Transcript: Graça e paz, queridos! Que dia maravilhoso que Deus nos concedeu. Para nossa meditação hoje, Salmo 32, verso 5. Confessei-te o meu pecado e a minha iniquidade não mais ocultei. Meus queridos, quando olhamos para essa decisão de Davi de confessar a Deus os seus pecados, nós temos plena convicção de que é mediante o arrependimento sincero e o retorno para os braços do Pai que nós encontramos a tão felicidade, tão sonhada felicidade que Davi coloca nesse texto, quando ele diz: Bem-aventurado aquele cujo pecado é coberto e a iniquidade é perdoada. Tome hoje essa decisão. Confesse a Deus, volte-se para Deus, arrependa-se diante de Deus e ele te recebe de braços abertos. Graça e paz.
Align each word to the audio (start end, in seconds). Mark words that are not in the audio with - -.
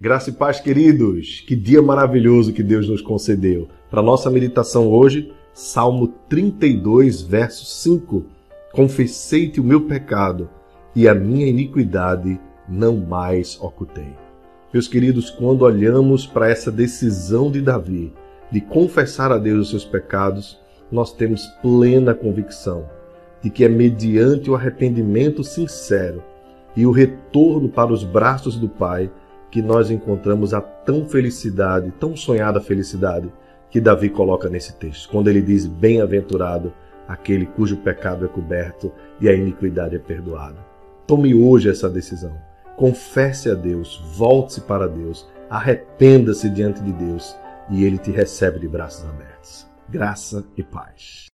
Graça 0.00 0.30
e 0.30 0.32
paz, 0.32 0.60
queridos! 0.60 1.42
Que 1.44 1.56
dia 1.56 1.82
maravilhoso 1.82 2.52
que 2.52 2.62
Deus 2.62 2.88
nos 2.88 3.02
concedeu. 3.02 3.66
Para 3.90 4.00
nossa 4.00 4.30
meditação 4.30 4.86
hoje, 4.86 5.32
Salmo 5.52 6.14
32, 6.28 7.20
verso 7.20 7.64
5. 7.64 8.24
Confessei-te 8.70 9.60
o 9.60 9.64
meu 9.64 9.80
pecado 9.88 10.48
e 10.94 11.08
a 11.08 11.14
minha 11.16 11.48
iniquidade 11.48 12.38
não 12.68 12.96
mais 12.96 13.58
ocultei. 13.60 14.14
Meus 14.72 14.86
queridos, 14.86 15.30
quando 15.30 15.62
olhamos 15.62 16.28
para 16.28 16.48
essa 16.48 16.70
decisão 16.70 17.50
de 17.50 17.60
Davi 17.60 18.12
de 18.52 18.60
confessar 18.60 19.32
a 19.32 19.36
Deus 19.36 19.62
os 19.62 19.70
seus 19.70 19.84
pecados, 19.84 20.60
nós 20.92 21.12
temos 21.12 21.44
plena 21.60 22.14
convicção 22.14 22.88
de 23.42 23.50
que 23.50 23.64
é 23.64 23.68
mediante 23.68 24.48
o 24.48 24.54
arrependimento 24.54 25.42
sincero 25.42 26.22
e 26.76 26.86
o 26.86 26.92
retorno 26.92 27.68
para 27.68 27.92
os 27.92 28.04
braços 28.04 28.54
do 28.54 28.68
Pai 28.68 29.10
que 29.50 29.62
nós 29.62 29.90
encontramos 29.90 30.52
a 30.52 30.60
tão 30.60 31.06
felicidade, 31.06 31.92
tão 31.98 32.16
sonhada 32.16 32.60
felicidade 32.60 33.32
que 33.70 33.80
Davi 33.80 34.08
coloca 34.08 34.48
nesse 34.48 34.74
texto, 34.76 35.08
quando 35.08 35.28
ele 35.28 35.42
diz: 35.42 35.66
Bem-aventurado 35.66 36.72
aquele 37.06 37.46
cujo 37.46 37.76
pecado 37.78 38.24
é 38.24 38.28
coberto 38.28 38.92
e 39.20 39.28
a 39.28 39.34
iniquidade 39.34 39.96
é 39.96 39.98
perdoada. 39.98 40.58
Tome 41.06 41.34
hoje 41.34 41.70
essa 41.70 41.88
decisão. 41.88 42.36
Confesse 42.76 43.50
a 43.50 43.54
Deus, 43.54 44.00
volte-se 44.14 44.60
para 44.60 44.86
Deus, 44.86 45.26
arrependa-se 45.50 46.48
diante 46.48 46.82
de 46.82 46.92
Deus 46.92 47.34
e 47.70 47.84
ele 47.84 47.98
te 47.98 48.10
recebe 48.10 48.58
de 48.58 48.68
braços 48.68 49.04
abertos. 49.04 49.66
Graça 49.88 50.44
e 50.56 50.62
paz. 50.62 51.26